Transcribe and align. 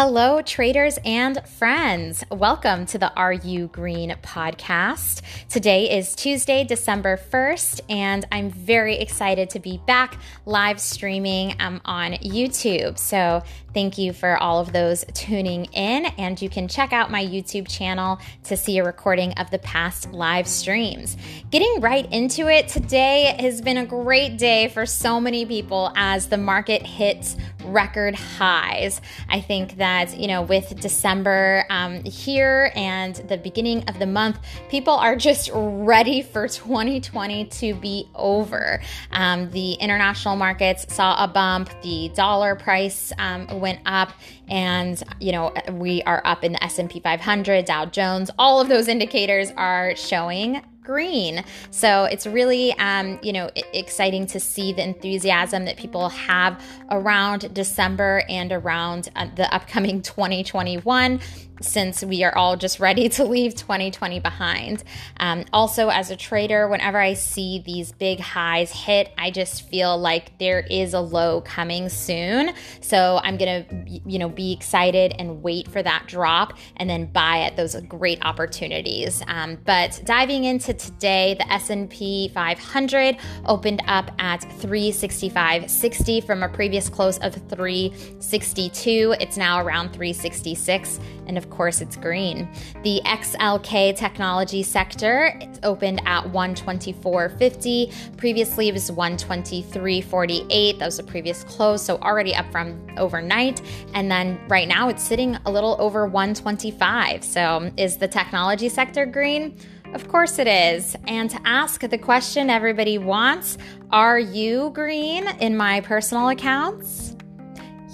Hello, 0.00 0.40
traders 0.42 0.96
and 1.04 1.44
friends. 1.44 2.22
Welcome 2.30 2.86
to 2.86 2.98
the 2.98 3.12
Are 3.14 3.32
You 3.32 3.66
Green 3.66 4.14
podcast. 4.22 5.22
Today 5.48 5.98
is 5.98 6.14
Tuesday, 6.14 6.62
December 6.62 7.16
1st, 7.16 7.80
and 7.88 8.24
I'm 8.30 8.48
very 8.48 8.94
excited 8.98 9.50
to 9.50 9.58
be 9.58 9.82
back 9.88 10.20
live 10.46 10.80
streaming 10.80 11.56
um, 11.58 11.80
on 11.84 12.12
YouTube. 12.12 12.96
So, 12.96 13.42
thank 13.74 13.98
you 13.98 14.12
for 14.12 14.36
all 14.36 14.60
of 14.60 14.72
those 14.72 15.04
tuning 15.14 15.64
in, 15.66 16.06
and 16.16 16.40
you 16.40 16.48
can 16.48 16.68
check 16.68 16.92
out 16.92 17.10
my 17.10 17.24
YouTube 17.24 17.66
channel 17.68 18.20
to 18.44 18.56
see 18.56 18.78
a 18.78 18.84
recording 18.84 19.32
of 19.32 19.50
the 19.50 19.58
past 19.58 20.12
live 20.12 20.46
streams. 20.46 21.16
Getting 21.50 21.80
right 21.80 22.06
into 22.12 22.46
it, 22.46 22.68
today 22.68 23.34
has 23.40 23.60
been 23.60 23.78
a 23.78 23.86
great 23.86 24.38
day 24.38 24.68
for 24.68 24.86
so 24.86 25.20
many 25.20 25.44
people 25.44 25.92
as 25.96 26.28
the 26.28 26.38
market 26.38 26.86
hits 26.86 27.36
record 27.64 28.14
highs. 28.14 29.00
I 29.28 29.40
think 29.40 29.78
that, 29.78 30.16
you 30.16 30.28
know, 30.28 30.42
with 30.42 30.80
December 30.80 31.64
um, 31.70 32.02
here 32.04 32.72
and 32.74 33.14
the 33.14 33.36
beginning 33.36 33.84
of 33.88 33.98
the 33.98 34.06
month, 34.06 34.38
people 34.68 34.94
are 34.94 35.16
just 35.16 35.50
ready 35.52 36.22
for 36.22 36.48
2020 36.68 37.46
to 37.46 37.74
be 37.74 38.08
over. 38.14 38.80
Um, 39.12 39.50
the 39.50 39.72
international 39.74 40.36
markets 40.36 40.92
saw 40.94 41.22
a 41.22 41.28
bump, 41.28 41.70
the 41.82 42.10
dollar 42.14 42.54
price 42.54 43.12
um, 43.18 43.60
went 43.60 43.80
up, 43.86 44.12
and, 44.48 45.02
you 45.20 45.32
know, 45.32 45.52
we 45.72 46.02
are 46.02 46.22
up 46.24 46.44
in 46.44 46.52
the 46.52 46.64
S&P 46.64 47.00
500, 47.00 47.64
Dow 47.64 47.84
Jones, 47.86 48.30
all 48.38 48.60
of 48.60 48.68
those 48.68 48.88
indicators 48.88 49.52
are 49.56 49.94
showing 49.96 50.62
green. 50.88 51.44
So 51.70 52.04
it's 52.04 52.26
really, 52.26 52.72
um, 52.78 53.18
you 53.22 53.34
know, 53.34 53.50
exciting 53.74 54.26
to 54.28 54.40
see 54.40 54.72
the 54.72 54.82
enthusiasm 54.82 55.66
that 55.66 55.76
people 55.76 56.08
have 56.08 56.64
around 56.90 57.52
December 57.52 58.22
and 58.26 58.50
around 58.50 59.10
uh, 59.14 59.26
the 59.36 59.54
upcoming 59.54 60.00
2021 60.08 61.20
since 61.60 62.04
we 62.04 62.24
are 62.24 62.36
all 62.36 62.56
just 62.56 62.80
ready 62.80 63.08
to 63.08 63.24
leave 63.24 63.54
2020 63.54 64.20
behind. 64.20 64.84
Um, 65.18 65.44
also, 65.52 65.88
as 65.88 66.10
a 66.10 66.16
trader, 66.16 66.68
whenever 66.68 66.98
I 66.98 67.14
see 67.14 67.62
these 67.64 67.92
big 67.92 68.20
highs 68.20 68.70
hit, 68.70 69.12
I 69.18 69.30
just 69.30 69.68
feel 69.68 69.98
like 69.98 70.38
there 70.38 70.60
is 70.60 70.94
a 70.94 71.00
low 71.00 71.40
coming 71.40 71.88
soon. 71.88 72.52
So 72.80 73.20
I'm 73.22 73.36
gonna, 73.36 73.66
you 73.86 74.18
know, 74.18 74.28
be 74.28 74.52
excited 74.52 75.14
and 75.18 75.42
wait 75.42 75.68
for 75.68 75.82
that 75.82 76.04
drop 76.06 76.56
and 76.76 76.88
then 76.88 77.06
buy 77.06 77.40
at 77.40 77.56
those 77.56 77.74
great 77.82 78.24
opportunities. 78.24 79.22
Um, 79.26 79.58
but 79.64 80.00
diving 80.04 80.44
into 80.44 80.72
today, 80.78 81.34
the 81.38 81.52
S&P 81.52 82.28
500 82.28 83.16
opened 83.46 83.82
up 83.86 84.10
at 84.18 84.40
365.60 84.40 86.24
from 86.24 86.42
a 86.42 86.48
previous 86.48 86.88
close 86.88 87.18
of 87.18 87.34
362. 87.48 89.14
It's 89.20 89.36
now 89.36 89.60
around 89.60 89.92
366, 89.92 91.00
and 91.26 91.36
of 91.36 91.50
course, 91.50 91.80
it's 91.80 91.96
green. 91.96 92.48
The 92.82 93.00
XLK 93.04 93.96
technology 93.96 94.62
sector 94.62 95.38
opened 95.62 96.02
at 96.06 96.24
124.50. 96.24 98.16
Previously, 98.16 98.68
it 98.68 98.72
was 98.72 98.90
123.48. 98.90 100.78
That 100.78 100.86
was 100.86 100.96
the 100.96 101.02
previous 101.02 101.44
close, 101.44 101.82
so 101.82 101.96
already 101.98 102.34
up 102.34 102.50
from 102.50 102.86
overnight. 102.96 103.60
And 103.94 104.10
then 104.10 104.40
right 104.48 104.68
now, 104.68 104.88
it's 104.88 105.02
sitting 105.02 105.36
a 105.46 105.50
little 105.50 105.76
over 105.78 106.06
125. 106.06 107.24
So, 107.24 107.70
is 107.76 107.96
the 107.96 108.08
technology 108.08 108.68
sector 108.68 109.06
green? 109.06 109.56
Of 109.94 110.08
course 110.08 110.38
it 110.38 110.46
is. 110.46 110.96
And 111.06 111.30
to 111.30 111.40
ask 111.44 111.80
the 111.80 111.98
question 111.98 112.50
everybody 112.50 112.98
wants 112.98 113.58
Are 113.90 114.18
you 114.18 114.70
green 114.74 115.26
in 115.40 115.56
my 115.56 115.80
personal 115.80 116.28
accounts? 116.28 117.16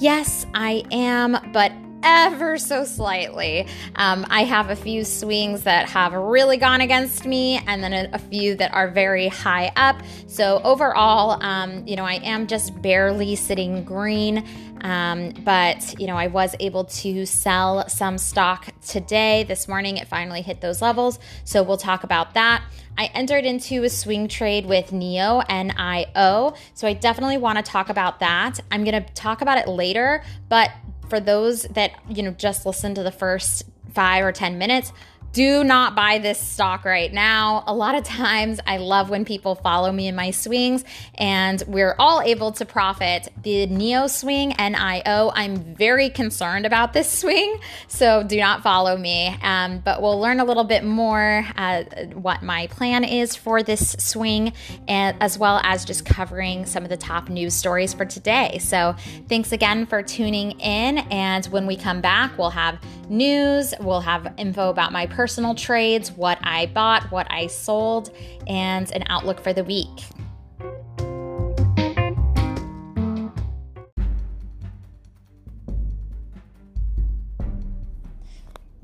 Yes, 0.00 0.44
I 0.54 0.84
am, 0.90 1.38
but 1.52 1.70
ever 2.04 2.58
so 2.58 2.84
slightly. 2.84 3.66
Um, 3.96 4.26
I 4.30 4.44
have 4.44 4.70
a 4.70 4.76
few 4.76 5.04
swings 5.04 5.62
that 5.62 5.88
have 5.88 6.12
really 6.12 6.58
gone 6.58 6.80
against 6.80 7.24
me, 7.24 7.60
and 7.66 7.82
then 7.82 7.92
a, 7.92 8.10
a 8.12 8.18
few 8.18 8.54
that 8.56 8.72
are 8.72 8.88
very 8.88 9.28
high 9.28 9.72
up. 9.74 10.00
So 10.26 10.60
overall, 10.62 11.42
um, 11.42 11.86
you 11.86 11.96
know, 11.96 12.04
I 12.04 12.14
am 12.22 12.46
just 12.46 12.80
barely 12.80 13.34
sitting 13.34 13.84
green. 13.84 14.46
Um, 14.82 15.30
but 15.44 15.98
you 15.98 16.06
know, 16.06 16.16
I 16.16 16.26
was 16.26 16.54
able 16.60 16.84
to 16.84 17.24
sell 17.24 17.88
some 17.88 18.18
stock 18.18 18.68
today. 18.86 19.44
This 19.44 19.66
morning, 19.66 19.96
it 19.96 20.06
finally 20.06 20.42
hit 20.42 20.60
those 20.60 20.82
levels. 20.82 21.18
So 21.44 21.62
we'll 21.62 21.78
talk 21.78 22.04
about 22.04 22.34
that. 22.34 22.62
I 22.98 23.06
entered 23.14 23.44
into 23.44 23.82
a 23.84 23.88
swing 23.88 24.28
trade 24.28 24.66
with 24.66 24.90
NIO, 24.90 25.42
N-I-O. 25.48 26.54
So 26.74 26.86
I 26.86 26.92
definitely 26.92 27.38
want 27.38 27.56
to 27.56 27.62
talk 27.62 27.88
about 27.88 28.20
that. 28.20 28.60
I'm 28.70 28.84
going 28.84 29.02
to 29.02 29.12
talk 29.14 29.40
about 29.40 29.58
it 29.58 29.68
later, 29.68 30.22
but 30.48 30.70
for 31.08 31.20
those 31.20 31.62
that, 31.64 31.92
you 32.08 32.22
know, 32.22 32.30
just 32.30 32.66
listen 32.66 32.94
to 32.94 33.02
the 33.02 33.12
first 33.12 33.64
five 33.94 34.24
or 34.24 34.32
10 34.32 34.58
minutes, 34.58 34.92
do 35.34 35.64
not 35.64 35.96
buy 35.96 36.18
this 36.18 36.38
stock 36.38 36.84
right 36.84 37.12
now. 37.12 37.64
A 37.66 37.74
lot 37.74 37.96
of 37.96 38.04
times, 38.04 38.60
I 38.68 38.76
love 38.76 39.10
when 39.10 39.24
people 39.24 39.56
follow 39.56 39.90
me 39.90 40.06
in 40.06 40.14
my 40.14 40.30
swings 40.30 40.84
and 41.16 41.60
we're 41.66 41.96
all 41.98 42.22
able 42.22 42.52
to 42.52 42.64
profit. 42.64 43.28
The 43.42 43.66
NIO 43.66 44.08
swing, 44.08 44.52
NIO, 44.52 45.32
I'm 45.34 45.56
very 45.74 46.08
concerned 46.08 46.66
about 46.66 46.92
this 46.92 47.10
swing, 47.20 47.58
so 47.88 48.22
do 48.22 48.38
not 48.38 48.62
follow 48.62 48.96
me. 48.96 49.36
Um, 49.42 49.80
but 49.80 50.00
we'll 50.00 50.20
learn 50.20 50.38
a 50.38 50.44
little 50.44 50.62
bit 50.62 50.84
more 50.84 51.44
uh, 51.56 51.82
what 52.12 52.44
my 52.44 52.68
plan 52.68 53.02
is 53.02 53.34
for 53.34 53.64
this 53.64 53.96
swing, 53.98 54.52
and, 54.86 55.16
as 55.20 55.36
well 55.36 55.60
as 55.64 55.84
just 55.84 56.06
covering 56.06 56.64
some 56.64 56.84
of 56.84 56.90
the 56.90 56.96
top 56.96 57.28
news 57.28 57.54
stories 57.54 57.92
for 57.92 58.04
today. 58.04 58.58
So, 58.60 58.94
thanks 59.28 59.50
again 59.50 59.86
for 59.86 60.00
tuning 60.00 60.52
in. 60.60 60.98
And 61.10 61.44
when 61.46 61.66
we 61.66 61.76
come 61.76 62.00
back, 62.00 62.38
we'll 62.38 62.50
have 62.50 62.78
news, 63.10 63.74
we'll 63.80 64.00
have 64.00 64.32
info 64.38 64.70
about 64.70 64.92
my 64.92 65.06
personal 65.06 65.23
personal 65.24 65.54
trades, 65.54 66.12
what 66.12 66.38
I 66.42 66.66
bought, 66.66 67.10
what 67.10 67.26
I 67.30 67.46
sold, 67.46 68.14
and 68.46 68.92
an 68.92 69.04
outlook 69.08 69.40
for 69.40 69.54
the 69.54 69.64
week. 69.64 69.88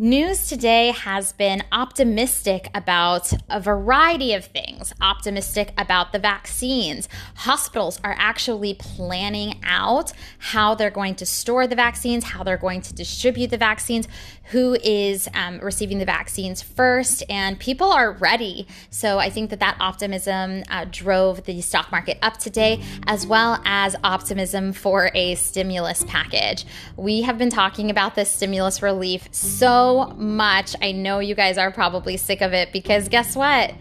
News 0.03 0.49
today 0.49 0.93
has 0.93 1.35
been 1.35 1.63
optimistic 1.73 2.71
about 2.75 3.35
a 3.51 3.61
variety 3.61 4.33
of 4.33 4.47
things. 4.47 4.95
Optimistic 4.99 5.75
about 5.77 6.13
the 6.13 6.19
vaccines. 6.19 7.07
Hospitals 7.35 8.01
are 8.03 8.17
actually 8.17 8.73
planning 8.73 9.61
out 9.63 10.15
how 10.39 10.75
they're 10.75 10.89
going 10.89 11.17
to 11.17 11.27
store 11.27 11.67
the 11.67 11.77
vaccines, 11.77 12.25
how 12.25 12.43
they're 12.43 12.57
going 12.57 12.81
to 12.81 12.95
distribute 12.95 13.49
the 13.51 13.59
vaccines, 13.59 14.09
who 14.45 14.75
is 14.83 15.29
um, 15.35 15.59
receiving 15.59 15.99
the 15.99 16.07
vaccines 16.07 16.63
first, 16.63 17.23
and 17.29 17.59
people 17.59 17.93
are 17.93 18.13
ready. 18.13 18.67
So 18.89 19.19
I 19.19 19.29
think 19.29 19.51
that 19.51 19.61
that 19.61 19.77
optimism 19.81 20.63
uh, 20.71 20.87
drove 20.91 21.45
the 21.45 21.61
stock 21.61 21.93
market 21.93 22.17
up 22.23 22.39
today, 22.39 22.83
as 23.07 23.27
well 23.27 23.61
as 23.67 23.97
optimism 24.03 24.73
for 24.73 25.11
a 25.15 25.35
stimulus 25.35 26.07
package. 26.09 26.65
We 26.97 27.21
have 27.21 27.37
been 27.37 27.51
talking 27.51 27.91
about 27.91 28.15
this 28.15 28.31
stimulus 28.31 28.81
relief 28.81 29.29
so 29.31 29.90
much. 30.17 30.75
I 30.83 30.93
know 30.93 31.19
you 31.19 31.35
guys 31.35 31.59
are 31.59 31.71
probably 31.71 32.17
sick 32.17 32.41
of 32.41 32.53
it 32.53 32.73
because 32.73 33.09
guess 33.09 33.37
what? 33.37 33.75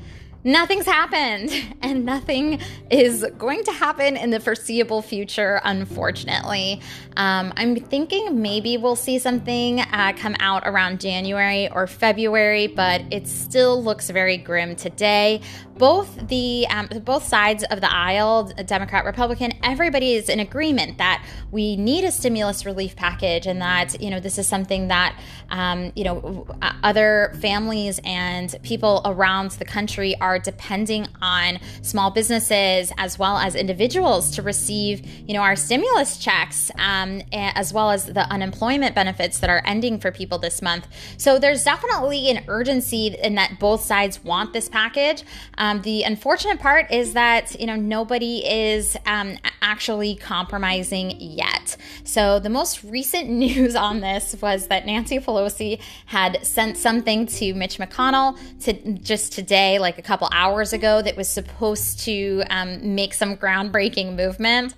Nothing's 0.43 0.85
happened 0.85 1.51
and 1.81 2.05
nothing 2.05 2.59
is 2.89 3.25
going 3.37 3.63
to 3.63 3.71
happen 3.71 4.17
in 4.17 4.29
the 4.29 4.39
foreseeable 4.39 5.01
future, 5.01 5.61
unfortunately. 5.63 6.81
Um, 7.17 7.53
I'm 7.57 7.75
thinking 7.75 8.41
maybe 8.41 8.77
we'll 8.77 8.95
see 8.95 9.19
something 9.19 9.81
uh, 9.81 10.13
come 10.17 10.35
out 10.39 10.63
around 10.65 11.01
January 11.01 11.69
or 11.69 11.87
February, 11.87 12.67
but 12.67 13.01
it 13.11 13.27
still 13.27 13.83
looks 13.83 14.09
very 14.09 14.37
grim 14.37 14.75
today 14.75 15.41
both 15.79 16.27
the 16.27 16.67
um, 16.69 16.87
both 17.03 17.23
sides 17.23 17.63
of 17.71 17.81
the 17.81 17.91
aisle, 17.91 18.51
Democrat, 18.65 19.05
Republican, 19.05 19.53
everybody 19.63 20.13
is 20.13 20.29
in 20.29 20.39
agreement 20.41 20.99
that 20.99 21.25
we 21.51 21.77
need 21.77 22.03
a 22.03 22.11
stimulus 22.11 22.65
relief 22.65 22.95
package, 22.95 23.47
and 23.47 23.61
that 23.61 23.99
you 23.99 24.11
know 24.11 24.19
this 24.19 24.37
is 24.37 24.45
something 24.45 24.89
that 24.89 25.19
um, 25.49 25.91
you 25.95 26.03
know 26.03 26.45
other 26.83 27.33
families 27.41 27.99
and 28.03 28.55
people 28.61 29.01
around 29.05 29.51
the 29.51 29.65
country 29.65 30.15
are 30.19 30.28
depending 30.37 31.07
on 31.21 31.59
small 31.81 32.11
businesses 32.11 32.91
as 32.97 33.17
well 33.17 33.37
as 33.37 33.55
individuals 33.55 34.31
to 34.31 34.41
receive 34.41 35.05
you 35.27 35.33
know 35.33 35.41
our 35.41 35.55
stimulus 35.55 36.17
checks, 36.17 36.71
um, 36.77 37.21
as 37.31 37.73
well 37.73 37.91
as 37.91 38.05
the 38.05 38.21
unemployment 38.31 38.95
benefits 38.95 39.39
that 39.39 39.49
are 39.49 39.61
ending 39.65 39.99
for 39.99 40.11
people 40.11 40.37
this 40.37 40.61
month. 40.61 40.87
So 41.17 41.39
there's 41.39 41.63
definitely 41.63 42.29
an 42.29 42.43
urgency 42.47 43.07
in 43.07 43.35
that 43.35 43.59
both 43.59 43.81
sides 43.81 44.23
want 44.23 44.53
this 44.53 44.69
package. 44.69 45.23
Um, 45.57 45.81
the 45.81 46.03
unfortunate 46.03 46.59
part 46.59 46.91
is 46.91 47.13
that 47.13 47.59
you 47.59 47.65
know 47.65 47.75
nobody 47.75 48.45
is 48.45 48.97
um, 49.05 49.37
actually 49.61 50.15
compromising 50.15 51.15
yet. 51.19 51.77
So 52.03 52.39
the 52.39 52.49
most 52.49 52.83
recent 52.83 53.29
news 53.39 53.75
on 53.75 54.01
this 54.01 54.35
was 54.41 54.67
that 54.67 54.85
Nancy 54.85 55.19
Pelosi 55.19 55.79
had 56.05 56.45
sent 56.45 56.77
something 56.77 57.25
to 57.27 57.53
Mitch 57.53 57.77
McConnell 57.77 58.37
to 58.63 58.73
just 58.93 59.33
today, 59.33 59.79
like 59.79 59.97
a 59.97 60.01
couple 60.01 60.18
hours 60.31 60.73
ago, 60.73 61.01
that 61.01 61.15
was 61.15 61.29
supposed 61.29 62.01
to 62.01 62.43
um, 62.49 62.95
make 62.95 63.13
some 63.13 63.37
groundbreaking 63.37 64.15
movement. 64.15 64.75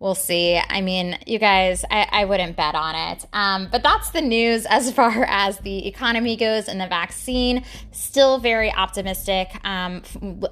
We'll 0.00 0.14
see. 0.14 0.56
I 0.56 0.80
mean, 0.80 1.18
you 1.26 1.38
guys, 1.38 1.84
I, 1.90 2.08
I 2.10 2.24
wouldn't 2.24 2.56
bet 2.56 2.74
on 2.74 2.94
it. 2.94 3.26
Um, 3.34 3.68
but 3.70 3.82
that's 3.82 4.10
the 4.10 4.22
news 4.22 4.64
as 4.64 4.90
far 4.94 5.24
as 5.24 5.58
the 5.58 5.86
economy 5.86 6.36
goes 6.36 6.68
and 6.68 6.80
the 6.80 6.88
vaccine. 6.88 7.64
Still 7.92 8.38
very 8.38 8.72
optimistic 8.72 9.48
um, 9.62 10.02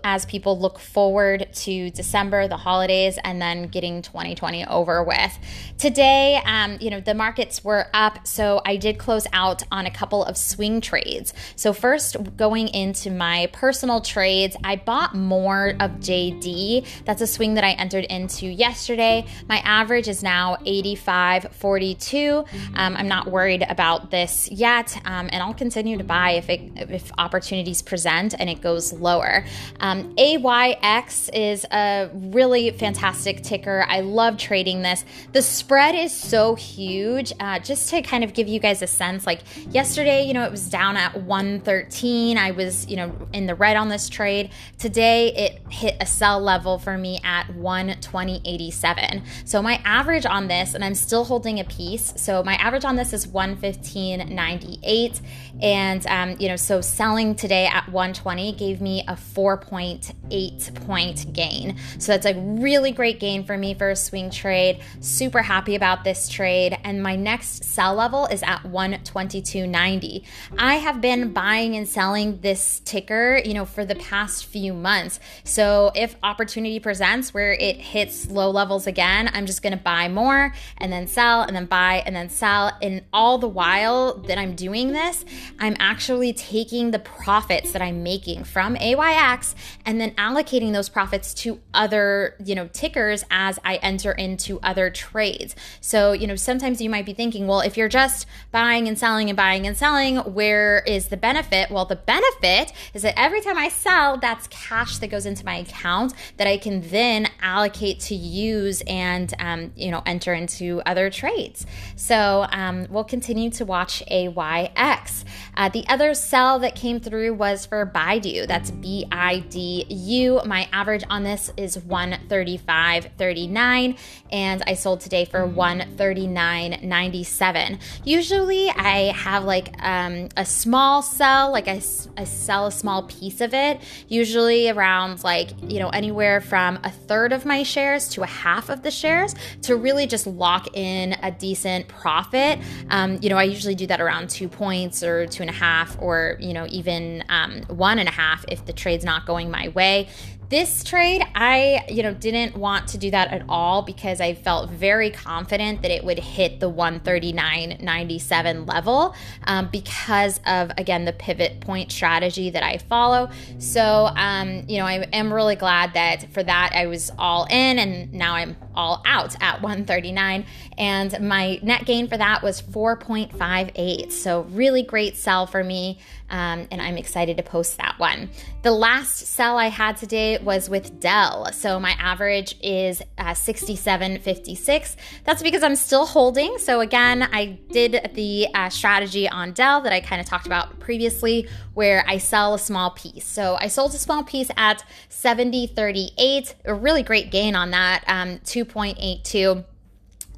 as 0.05 0.27
people 0.27 0.61
look 0.61 0.79
forward 0.79 1.49
to 1.53 1.91
December, 1.91 2.47
the 2.47 2.59
holidays, 2.59 3.19
and 3.25 3.41
then 3.41 3.69
getting 3.69 4.03
2020 4.03 4.67
over 4.67 5.03
with. 5.03 5.39
Today, 5.79 6.41
um, 6.45 6.77
you 6.81 6.91
know, 6.91 7.01
the 7.01 7.15
markets 7.15 7.65
were 7.65 7.87
up, 7.95 8.27
so 8.27 8.61
I 8.67 8.77
did 8.77 8.99
close 8.99 9.27
out 9.33 9.63
on 9.73 9.87
a 9.87 9.91
couple 9.91 10.23
of 10.25 10.37
swing 10.37 10.83
trades. 10.83 11.33
So, 11.57 11.73
first, 11.73 12.17
going 12.37 12.69
into 12.69 13.11
my 13.11 13.49
personal 13.53 14.03
trades, 14.03 14.57
I 14.63 14.77
bought 14.77 15.15
more 15.15 15.71
of 15.81 15.93
JD. 15.93 16.87
That's 17.07 17.23
a 17.23 17.27
swing 17.27 17.55
that 17.55 17.65
I 17.65 17.71
entered 17.73 18.05
into 18.05 18.47
yesterday. 18.47 19.25
My 19.49 19.59
average 19.59 20.09
is 20.09 20.23
now 20.23 20.57
85.42. 20.67 22.47
Um, 22.75 22.97
I'm 22.97 23.09
not 23.09 23.31
worried 23.31 23.65
about 23.69 24.11
this 24.11 24.51
yet, 24.51 24.97
um, 25.05 25.29
and 25.33 25.43
I'll 25.43 25.55
continue 25.55 25.99
to 25.99 26.05
buy 26.05 26.33
if 26.33 26.49
it, 26.49 26.73
if 26.77 27.11
opportunities 27.19 27.83
present 27.83 28.35
and 28.39 28.49
it 28.49 28.61
goes 28.61 28.93
lower. 28.93 29.45
Um, 29.81 30.15
AYX 30.17 31.29
is 31.33 31.65
a 31.71 32.11
really 32.13 32.71
fantastic 32.71 33.43
ticker. 33.43 33.85
I 33.89 34.01
love 34.01 34.37
trading 34.39 34.83
this. 34.83 35.05
The 35.33 35.43
spread 35.43 35.95
is 35.95 36.13
so 36.13 36.55
huge. 36.55 37.33
Uh, 37.41 37.59
just 37.59 37.91
to 37.91 38.03
kind 38.03 38.25
of 38.25 38.35
give 38.35 38.49
you 38.49 38.59
guys 38.61 38.83
a 38.83 38.87
sense, 38.87 39.27
like 39.27 39.41
yesterday, 39.73 40.27
you 40.27 40.35
know, 40.35 40.45
it 40.45 40.51
was 40.51 40.69
down 40.69 40.97
at 40.97 41.23
113. 41.23 42.39
I 42.39 42.51
was, 42.53 42.87
you 42.89 42.97
know, 42.97 43.15
in 43.33 43.47
the 43.47 43.55
red 43.55 43.77
on 43.77 43.89
this 43.89 44.09
trade. 44.09 44.51
Today, 44.79 45.33
it 45.35 45.73
hit 45.73 45.97
a 46.01 46.07
sell 46.07 46.41
level 46.41 46.79
for 46.79 46.97
me 46.97 47.21
at 47.25 47.47
120.87. 47.49 49.23
So 49.45 49.63
my 49.63 49.81
average 49.85 50.27
on 50.27 50.49
this, 50.49 50.75
and 50.75 50.85
I'm 50.85 50.95
still 50.95 51.25
holding 51.25 51.61
a 51.61 51.65
piece. 51.65 52.13
So 52.17 52.43
my 52.43 52.55
average 52.55 52.85
on 52.85 52.97
this 52.97 53.13
is 53.13 53.27
115.98. 53.27 55.21
And, 55.61 56.07
um, 56.07 56.37
you 56.39 56.49
know, 56.49 56.57
so 56.57 56.81
selling 56.81 57.35
today 57.35 57.67
at 57.67 57.89
120 57.89 58.53
gave 58.53 58.81
me 58.81 59.05
a 59.09 59.15
4.8 59.15 60.87
point 60.87 61.33
gain. 61.33 61.77
So 61.99 62.13
that's 62.13 62.27
a 62.27 62.35
really 62.35 62.93
great 62.93 63.19
gain 63.21 63.45
for 63.45 63.57
me 63.57 63.75
for 63.75 63.91
a 63.91 63.97
swing 63.97 64.31
trade. 64.31 64.81
Super 65.01 65.43
happy 65.43 65.75
about 65.75 66.05
this 66.05 66.29
trade. 66.29 66.79
And 66.85 67.03
my 67.03 67.17
next 67.17 67.65
sell 67.65 67.95
level 67.95 68.27
is 68.27 68.43
at 68.43 68.63
122.90. 68.63 70.25
I 70.59 70.77
have 70.77 71.01
been 71.01 71.33
buying 71.33 71.77
and 71.77 71.89
selling 71.89 72.41
this 72.41 72.81
ticker, 72.85 73.41
you 73.45 73.55
know, 73.55 73.65
for 73.65 73.85
the 73.85 73.97
past 73.97 74.47
few 74.47 74.73
months. 74.73 75.19
So 75.45 75.91
if 75.95 76.17
opportunity 76.23 76.79
presents 76.79 77.35
where 77.35 77.53
it 77.53 77.77
hits 77.77 78.31
low 78.31 78.51
levels 78.51 78.87
again, 78.87 79.18
I'm 79.27 79.47
just 79.47 79.63
to 79.73 79.77
buy 79.77 80.09
more 80.09 80.53
and 80.77 80.93
then 80.93 81.07
sell 81.07 81.43
and 81.43 81.57
then 81.57 81.67
buy 81.67 82.03
and 82.07 82.15
then 82.15 82.29
sell. 82.29 82.73
And 82.81 83.03
all 83.13 83.39
the 83.39 83.49
while 83.49 84.15
that 84.15 84.39
I'm 84.39 84.55
doing 84.55 84.93
this, 84.93 85.25
I'm 85.59 85.77
actually 85.81 86.33
taking 86.33 86.91
the 86.91 86.99
profits 86.99 87.73
that 87.73 87.83
I'm 87.83 88.03
making 88.03 88.45
from 88.45 88.77
AYX 88.77 89.55
and 89.85 90.01
then 90.01 90.13
allocating 90.13 90.73
those 90.73 90.89
profits 90.89 91.35
to 91.35 91.61
other, 91.75 92.35
you 92.45 92.55
know, 92.55 92.69
tickers 92.69 93.25
as 93.31 93.59
I 93.65 93.77
enter 93.77 94.13
into 94.13 94.61
other 94.63 94.91
trades. 94.91 95.57
So, 95.81 96.13
you 96.13 96.27
know, 96.27 96.37
sometimes 96.37 96.81
you 96.81 96.91
might 96.91 97.07
be 97.07 97.15
thinking, 97.15 97.47
well, 97.47 97.61
if 97.61 97.77
you're 97.77 97.89
just 97.89 98.27
buying 98.53 98.87
and 98.89 98.99
selling 98.99 99.31
and 99.31 99.37
buying 99.37 99.67
and 99.67 99.77
selling, 99.77 100.17
where 100.19 100.83
is 100.87 101.09
the 101.09 101.17
benefit? 101.17 101.71
Well, 101.71 101.85
the 101.85 101.97
benefit 101.97 102.73
is 102.95 103.03
that 103.03 103.19
every 103.19 103.41
time 103.41 103.59
I 103.59 103.69
sell, 103.69 104.19
that's 104.19 104.47
cash 104.49 104.99
that 104.99 105.09
goes 105.09 105.27
into 105.27 105.45
my 105.45 105.57
account 105.57 106.13
that 106.37 106.47
I 106.47 106.59
can 106.59 106.83
then 106.89 107.29
allocate 107.41 108.01
to 108.01 108.15
use 108.15 108.83
and, 108.83 109.08
um, 109.39 109.73
you 109.77 109.91
know, 109.91 110.03
enter 110.07 110.33
into 110.35 110.83
other 110.87 111.11
trades. 111.11 111.67
So 111.97 112.47
um, 112.51 112.87
we'll 112.91 113.05
continue 113.05 113.51
to 113.51 113.65
watch 113.65 114.03
AYX. 114.11 115.25
Uh, 115.57 115.69
the 115.69 115.87
other 115.89 116.15
sell 116.15 116.59
that 116.61 116.75
came 116.75 116.99
through 117.01 117.35
was 117.35 117.67
for 117.67 117.85
Baidu. 117.87 118.47
That's 118.47 118.71
B 118.71 119.05
I 119.11 119.41
D 119.41 119.85
U. 119.89 120.41
My 120.45 120.69
average 120.73 121.03
on 121.11 121.25
this 121.25 121.51
is 121.57 121.79
135.39, 121.79 123.99
and 124.31 124.63
I 124.67 124.75
sold 124.75 125.01
today 125.01 125.25
for 125.25 125.49
139.97. 125.49 127.81
Usually, 128.05 128.69
I 128.71 129.13
have 129.13 129.45
like 129.45 129.75
um, 129.83 130.29
a 130.37 130.45
small 130.45 131.03
sell, 131.03 131.51
like 131.51 131.67
I, 131.69 131.81
I 132.17 132.25
sell 132.25 132.67
a 132.67 132.73
small 132.73 133.05
piece 133.05 133.41
of 133.41 133.55
it, 133.55 133.81
usually 134.09 134.69
around 134.69 135.25
like, 135.25 135.51
you 135.63 135.79
know, 135.79 135.89
anywhere 135.91 136.41
from 136.41 136.79
a 136.85 136.91
third 136.91 137.33
of 137.33 137.45
my 137.45 137.63
shares 137.63 138.09
to 138.11 138.23
a 138.23 138.27
half 138.27 138.69
of 138.69 138.83
the 138.83 138.88
shares 138.91 139.35
to 139.63 139.77
really 139.77 140.07
just 140.07 140.27
lock 140.27 140.77
in 140.77 141.15
a 141.23 141.31
decent 141.31 141.89
profit. 141.89 142.59
Um, 142.91 143.19
you 143.21 143.29
know, 143.29 143.37
I 143.37 143.45
usually 143.45 143.75
do 143.75 143.87
that 143.87 144.01
around 144.01 144.31
two 144.31 144.49
points 144.49 145.03
or 145.03 145.27
two 145.27 145.43
and 145.43 145.51
a 145.51 145.55
half, 145.55 145.97
or, 146.01 146.37
you 146.41 146.53
know, 146.53 146.67
even 146.69 147.25
um, 147.29 147.63
one 147.69 147.99
and 147.99 148.09
a 148.09 148.13
half 148.13 148.45
if 148.49 148.65
the 148.67 148.73
trade's 148.73 149.05
not 149.05 149.27
going 149.27 149.51
my 149.51 149.69
way. 149.69 150.09
This 150.49 150.83
trade, 150.83 151.23
I, 151.35 151.85
you 151.91 152.03
know, 152.03 152.15
didn't 152.15 152.57
want 152.57 152.89
to 152.89 152.99
do 152.99 153.11
that 153.11 153.31
at 153.33 153.43
all 153.51 153.83
because 153.83 154.19
I 154.19 154.33
felt 154.33 154.71
very 154.71 155.11
confident 155.11 155.83
that 155.83 155.91
it 155.91 156.03
would 156.03 156.19
hit 156.19 156.59
the 156.59 156.73
139.97 156.73 158.67
level 158.67 159.15
um, 159.45 159.69
because 159.71 160.41
of, 160.47 160.71
again, 160.79 161.05
the 161.05 161.13
pivot 161.13 161.61
point 161.61 161.93
strategy 161.93 162.49
that 162.49 162.63
I 162.63 162.79
follow. 162.79 163.29
So, 163.59 164.09
um, 164.17 164.65
you 164.69 164.79
know, 164.79 164.87
I 164.87 165.07
am 165.13 165.31
really 165.31 165.57
glad 165.57 165.93
that 165.93 166.33
for 166.33 166.43
that 166.43 166.73
I 166.75 166.87
was 166.87 167.13
all 167.19 167.47
in 167.51 167.79
and 167.79 168.11
now 168.15 168.33
I'm 168.33 168.57
all 168.75 169.03
out 169.05 169.37
at 169.43 169.61
139. 169.61 170.47
And 170.79 171.21
my 171.29 171.59
net 171.63 171.85
gain 171.85 172.09
for 172.09 172.17
that 172.17 172.43
was 172.43 172.63
4.58. 172.63 174.13
So, 174.13 174.45
really 174.45 174.83
great 174.83 175.19
sell 175.19 175.47
for 175.47 175.63
me. 175.63 175.99
Um, 176.31 176.69
and 176.71 176.83
I'm 176.83 176.99
excited 176.99 177.37
to 177.39 177.43
post 177.43 177.79
that 177.79 177.99
one. 177.99 178.31
The 178.63 178.71
last 178.71 179.27
sell 179.27 179.57
I 179.57 179.69
had 179.69 179.97
today 179.97 180.39
was 180.39 180.69
with 180.69 181.01
Dell. 181.01 181.51
So 181.53 181.81
my 181.81 181.93
average 181.99 182.57
is 182.63 183.03
uh, 183.17 183.31
67.56. 183.31 184.97
That's 185.25 185.43
because 185.43 185.63
I'm 185.63 185.77
still 185.77 186.07
holding. 186.07 186.59
So 186.59 186.81
again, 186.81 187.23
I 187.33 187.59
did 187.71 188.11
the 188.15 188.49
uh, 188.55 188.69
strategy 188.69 189.29
on 189.29 189.53
Dell 189.53 189.81
that 189.83 189.93
I 189.93 190.01
kind 190.01 190.21
of 190.21 190.27
talked 190.27 190.47
about 190.47 190.79
previously, 190.81 191.49
where 191.75 192.05
I 192.07 192.19
sell 192.19 192.55
a 192.55 192.59
small 192.59 192.91
piece. 192.91 193.25
So 193.25 193.57
I 193.61 193.69
sold 193.69 193.95
a 193.95 193.99
small 193.99 194.23
piece 194.23 194.51
at 194.57 194.85
70.38, 195.11 196.55
a 196.65 196.75
really 196.75 197.03
great 197.03 197.31
gain 197.31 197.55
on 197.55 197.71
that, 197.71 198.05
um, 198.07 198.39
2.82 198.41 199.65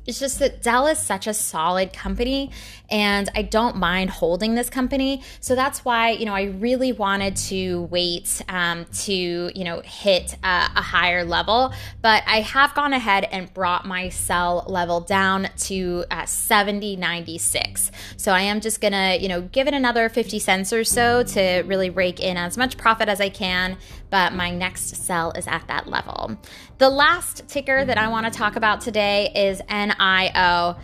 it's 0.07 0.19
just 0.19 0.39
that 0.41 0.63
Dell 0.63 0.87
is 0.87 0.99
such 0.99 1.27
a 1.27 1.35
solid 1.35 1.93
company 1.93 2.51
and 2.91 3.29
I 3.35 3.43
don't 3.43 3.77
mind 3.77 4.11
holding 4.11 4.55
this 4.55 4.69
company. 4.69 5.23
So 5.41 5.55
that's 5.55 5.85
why, 5.85 6.11
you 6.11 6.27
know, 6.27 6.35
I 6.35 6.45
really 6.45 6.93
wanted 6.93 7.37
to 7.37 7.83
wait 7.83 8.43
um, 8.49 8.87
to, 9.05 9.13
you 9.13 9.65
know, 9.65 9.81
hit 9.81 10.37
a 10.43 10.83
higher 10.83 11.25
level. 11.25 11.73
But 12.03 12.23
I 12.27 12.41
have 12.41 12.75
gone 12.75 12.93
ahead 12.93 13.25
and 13.31 13.53
brought 13.55 13.87
my 13.87 14.09
sell 14.09 14.65
level 14.67 15.01
down 15.01 15.49
to 15.59 16.05
uh, 16.11 16.27
70, 16.27 16.97
96. 16.97 17.91
So 18.17 18.33
I 18.33 18.43
am 18.43 18.61
just 18.61 18.81
going 18.81 18.93
to, 18.93 19.19
you 19.21 19.29
know, 19.29 19.43
give 19.43 19.69
it 19.69 19.75
another 19.75 20.09
50 20.09 20.39
cents 20.39 20.73
or 20.73 20.85
so 20.85 21.23
to 21.23 21.63
really 21.67 21.91
rake 21.91 22.21
in 22.21 22.37
as 22.37 22.57
much 22.57 22.77
profit 22.77 23.09
as 23.09 23.21
I 23.21 23.29
can. 23.29 23.77
But 24.11 24.33
my 24.33 24.51
next 24.51 24.97
sell 24.97 25.31
is 25.33 25.47
at 25.47 25.67
that 25.69 25.87
level. 25.87 26.37
The 26.79 26.91
last 26.91 27.47
ticker 27.49 27.85
that 27.85 27.99
I 27.99 28.09
want 28.09 28.31
to 28.33 28.37
talk 28.37 28.57
about 28.57 28.81
today 28.81 29.31
is 29.35 29.61
NIO. 29.69 30.79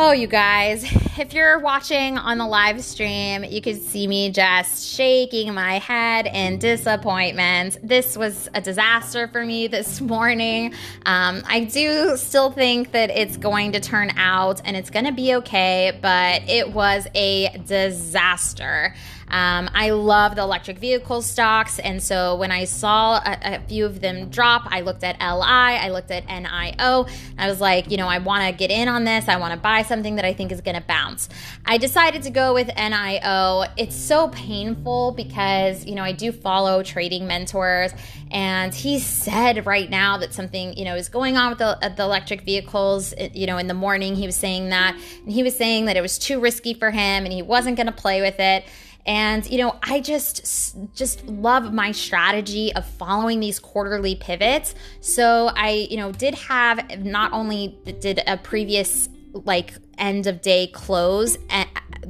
Oh, 0.00 0.12
you 0.12 0.28
guys, 0.28 0.84
if 1.18 1.34
you're 1.34 1.58
watching 1.58 2.18
on 2.18 2.38
the 2.38 2.46
live 2.46 2.84
stream, 2.84 3.42
you 3.42 3.60
could 3.60 3.82
see 3.82 4.06
me 4.06 4.30
just 4.30 4.94
shaking 4.94 5.52
my 5.54 5.80
head 5.80 6.26
in 6.26 6.60
disappointment. 6.60 7.78
This 7.82 8.16
was 8.16 8.48
a 8.54 8.60
disaster 8.60 9.26
for 9.26 9.44
me 9.44 9.66
this 9.66 10.00
morning. 10.00 10.72
Um, 11.04 11.42
I 11.48 11.64
do 11.64 12.16
still 12.16 12.52
think 12.52 12.92
that 12.92 13.10
it's 13.10 13.36
going 13.36 13.72
to 13.72 13.80
turn 13.80 14.12
out 14.16 14.60
and 14.64 14.76
it's 14.76 14.90
going 14.90 15.06
to 15.06 15.12
be 15.12 15.34
okay, 15.34 15.98
but 16.00 16.48
it 16.48 16.72
was 16.72 17.08
a 17.16 17.58
disaster. 17.66 18.94
Um, 19.30 19.70
I 19.74 19.90
love 19.90 20.36
the 20.36 20.42
electric 20.42 20.78
vehicle 20.78 21.22
stocks. 21.22 21.78
And 21.78 22.02
so 22.02 22.36
when 22.36 22.50
I 22.50 22.64
saw 22.64 23.16
a, 23.16 23.56
a, 23.56 23.60
few 23.68 23.84
of 23.84 24.00
them 24.00 24.30
drop, 24.30 24.62
I 24.66 24.80
looked 24.80 25.04
at 25.04 25.16
LI, 25.20 25.76
I 25.78 25.90
looked 25.90 26.10
at 26.10 26.26
NIO. 26.26 27.10
I 27.36 27.48
was 27.48 27.60
like, 27.60 27.90
you 27.90 27.96
know, 27.96 28.08
I 28.08 28.18
want 28.18 28.46
to 28.46 28.52
get 28.52 28.70
in 28.70 28.88
on 28.88 29.04
this. 29.04 29.28
I 29.28 29.36
want 29.36 29.52
to 29.52 29.58
buy 29.58 29.82
something 29.82 30.16
that 30.16 30.24
I 30.24 30.32
think 30.32 30.52
is 30.52 30.60
going 30.60 30.76
to 30.76 30.86
bounce. 30.86 31.28
I 31.66 31.78
decided 31.78 32.22
to 32.22 32.30
go 32.30 32.54
with 32.54 32.68
NIO. 32.68 33.70
It's 33.76 33.96
so 33.96 34.28
painful 34.28 35.12
because, 35.12 35.84
you 35.84 35.94
know, 35.94 36.02
I 36.02 36.12
do 36.12 36.32
follow 36.32 36.82
trading 36.82 37.26
mentors 37.26 37.92
and 38.30 38.74
he 38.74 38.98
said 38.98 39.66
right 39.66 39.88
now 39.88 40.18
that 40.18 40.34
something 40.34 40.76
you 40.76 40.84
know 40.84 40.94
is 40.94 41.08
going 41.08 41.36
on 41.36 41.50
with 41.50 41.58
the, 41.58 41.84
uh, 41.84 41.88
the, 41.88 42.02
electric 42.02 42.42
vehicles 42.42 43.14
you 43.32 43.46
know 43.46 43.58
in 43.58 43.66
the 43.66 43.74
morning 43.74 44.14
he 44.14 44.26
was 44.26 44.36
saying 44.36 44.70
that 44.70 44.94
and 45.24 45.32
he 45.32 45.42
was 45.42 45.56
saying 45.56 45.86
that 45.86 45.96
it 45.96 46.00
was 46.00 46.18
too 46.18 46.40
risky 46.40 46.74
for 46.74 46.90
him 46.90 47.24
and 47.24 47.32
he 47.32 47.42
wasn't 47.42 47.76
going 47.76 47.86
to 47.86 47.92
play 47.92 48.20
with 48.20 48.38
it 48.38 48.64
And, 49.06 49.48
you 49.50 49.58
know, 49.58 49.76
I 49.82 50.00
just, 50.00 50.76
just 50.94 51.24
love 51.26 51.72
my 51.72 51.92
strategy 51.92 52.74
of 52.74 52.84
following 52.84 53.40
these 53.40 53.58
quarterly 53.58 54.16
pivots. 54.16 54.74
So 55.00 55.50
I, 55.54 55.88
you 55.90 55.96
know, 55.96 56.12
did 56.12 56.34
have 56.34 57.02
not 57.04 57.32
only 57.32 57.78
did 58.00 58.22
a 58.26 58.36
previous 58.36 59.08
like 59.32 59.74
end 59.96 60.26
of 60.26 60.42
day 60.42 60.66
close 60.68 61.38
and 61.50 61.68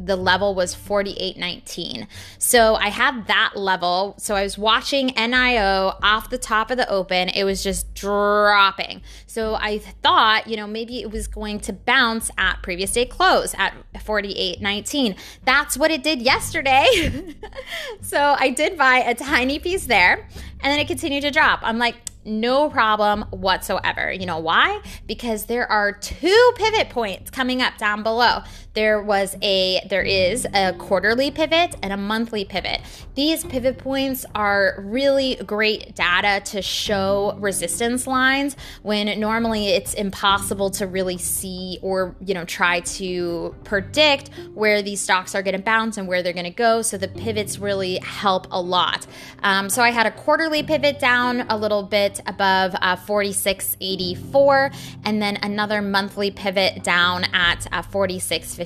the 0.08 0.16
level 0.16 0.54
was 0.54 0.74
48.19. 0.74 2.08
So 2.38 2.74
I 2.74 2.88
had 2.88 3.26
that 3.28 3.52
level. 3.54 4.14
So 4.18 4.34
I 4.34 4.42
was 4.42 4.58
watching 4.58 5.10
NIO 5.10 5.96
off 6.02 6.30
the 6.30 6.38
top 6.38 6.70
of 6.70 6.78
the 6.78 6.88
open. 6.88 7.28
It 7.28 7.44
was 7.44 7.62
just 7.62 7.94
dropping. 7.94 9.02
So 9.26 9.54
I 9.54 9.78
thought, 9.78 10.48
you 10.48 10.56
know, 10.56 10.66
maybe 10.66 11.00
it 11.00 11.10
was 11.10 11.28
going 11.28 11.60
to 11.60 11.72
bounce 11.72 12.30
at 12.38 12.62
previous 12.62 12.92
day 12.92 13.04
close 13.04 13.54
at 13.58 13.74
48.19. 13.94 15.16
That's 15.44 15.76
what 15.76 15.90
it 15.90 16.02
did 16.02 16.22
yesterday. 16.22 17.34
so 18.00 18.34
I 18.38 18.50
did 18.50 18.76
buy 18.78 18.98
a 18.98 19.14
tiny 19.14 19.58
piece 19.58 19.84
there 19.84 20.26
and 20.60 20.72
then 20.72 20.78
it 20.80 20.88
continued 20.88 21.22
to 21.22 21.30
drop. 21.30 21.60
I'm 21.62 21.78
like, 21.78 21.96
no 22.28 22.68
problem 22.68 23.22
whatsoever. 23.30 24.12
You 24.12 24.26
know 24.26 24.38
why? 24.38 24.80
Because 25.06 25.46
there 25.46 25.70
are 25.70 25.92
two 25.92 26.52
pivot 26.56 26.90
points 26.90 27.30
coming 27.30 27.62
up 27.62 27.78
down 27.78 28.02
below. 28.02 28.42
There 28.78 29.02
was 29.02 29.34
a 29.42 29.84
there 29.88 30.04
is 30.04 30.46
a 30.54 30.72
quarterly 30.72 31.32
pivot 31.32 31.74
and 31.82 31.92
a 31.92 31.96
monthly 31.96 32.44
pivot. 32.44 32.80
These 33.16 33.44
pivot 33.44 33.76
points 33.76 34.24
are 34.36 34.76
really 34.78 35.34
great 35.34 35.96
data 35.96 36.40
to 36.52 36.62
show 36.62 37.36
resistance 37.40 38.06
lines 38.06 38.54
when 38.82 39.18
normally 39.18 39.70
it's 39.70 39.94
impossible 39.94 40.70
to 40.70 40.86
really 40.86 41.18
see 41.18 41.80
or 41.82 42.14
you 42.24 42.34
know 42.34 42.44
try 42.44 42.78
to 42.98 43.52
predict 43.64 44.30
where 44.54 44.80
these 44.80 45.00
stocks 45.00 45.34
are 45.34 45.42
going 45.42 45.56
to 45.56 45.62
bounce 45.62 45.96
and 45.96 46.06
where 46.06 46.22
they're 46.22 46.32
going 46.32 46.44
to 46.44 46.50
go. 46.50 46.80
So 46.80 46.96
the 46.96 47.08
pivots 47.08 47.58
really 47.58 47.98
help 48.04 48.46
a 48.52 48.60
lot. 48.60 49.08
Um, 49.42 49.70
so 49.70 49.82
I 49.82 49.90
had 49.90 50.06
a 50.06 50.12
quarterly 50.12 50.62
pivot 50.62 51.00
down 51.00 51.40
a 51.48 51.56
little 51.56 51.82
bit 51.82 52.20
above 52.26 52.76
uh, 52.80 52.94
46.84, 52.94 54.72
and 55.04 55.20
then 55.20 55.36
another 55.42 55.82
monthly 55.82 56.30
pivot 56.30 56.84
down 56.84 57.24
at 57.34 57.66
uh, 57.72 57.82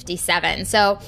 46.57. 0.05 0.67
So 0.67 0.99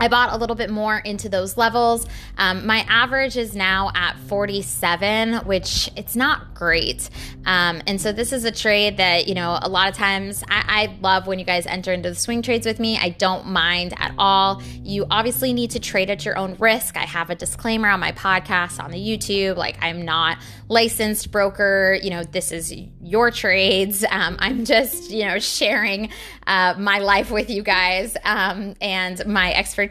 I 0.00 0.08
bought 0.08 0.32
a 0.32 0.38
little 0.38 0.56
bit 0.56 0.70
more 0.70 0.96
into 0.96 1.28
those 1.28 1.58
levels. 1.58 2.06
Um, 2.38 2.66
my 2.66 2.86
average 2.88 3.36
is 3.36 3.54
now 3.54 3.90
at 3.94 4.16
47, 4.28 5.44
which 5.44 5.90
it's 5.94 6.16
not 6.16 6.54
great. 6.54 7.10
Um, 7.44 7.82
and 7.86 8.00
so 8.00 8.10
this 8.10 8.32
is 8.32 8.44
a 8.44 8.50
trade 8.50 8.96
that, 8.96 9.28
you 9.28 9.34
know, 9.34 9.58
a 9.60 9.68
lot 9.68 9.90
of 9.90 9.94
times 9.94 10.42
I, 10.48 10.64
I, 10.66 10.96
love 11.00 11.26
when 11.26 11.38
you 11.38 11.44
guys 11.44 11.66
enter 11.66 11.92
into 11.92 12.08
the 12.08 12.14
swing 12.14 12.40
trades 12.40 12.66
with 12.66 12.80
me. 12.80 12.98
I 12.98 13.10
don't 13.10 13.46
mind 13.46 13.94
at 13.98 14.14
all. 14.18 14.62
You 14.82 15.06
obviously 15.10 15.52
need 15.52 15.72
to 15.72 15.80
trade 15.80 16.08
at 16.10 16.24
your 16.24 16.38
own 16.38 16.56
risk. 16.58 16.96
I 16.96 17.04
have 17.04 17.28
a 17.28 17.34
disclaimer 17.34 17.88
on 17.88 18.00
my 18.00 18.12
podcast, 18.12 18.82
on 18.82 18.90
the 18.90 18.98
YouTube. 18.98 19.56
Like, 19.56 19.76
I'm 19.82 20.02
not 20.04 20.38
licensed 20.68 21.30
broker. 21.30 21.98
You 22.02 22.10
know, 22.10 22.24
this 22.24 22.52
is 22.52 22.72
your 23.02 23.30
trades. 23.30 24.04
Um, 24.10 24.36
I'm 24.38 24.64
just, 24.64 25.10
you 25.10 25.26
know, 25.26 25.38
sharing 25.38 26.10
uh, 26.46 26.74
my 26.78 26.98
life 26.98 27.30
with 27.30 27.50
you 27.50 27.62
guys 27.62 28.16
um, 28.24 28.74
and 28.80 29.24
my 29.26 29.52
expertise 29.52 29.89